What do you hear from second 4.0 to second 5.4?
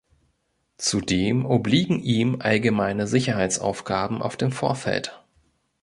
auf dem Vorfeld.